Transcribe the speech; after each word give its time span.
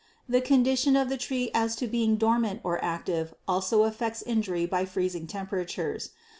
The 0.27 0.41
condition 0.41 0.95
of 0.95 1.09
the 1.09 1.17
tree 1.17 1.51
as 1.53 1.75
to 1.75 1.85
being 1.85 2.15
dormant 2.15 2.61
or 2.63 2.83
active 2.83 3.35
also 3.47 3.83
affects 3.83 4.23
injury 4.23 4.65
by 4.65 4.83
freezing 4.83 5.27
temperatures. 5.27 6.09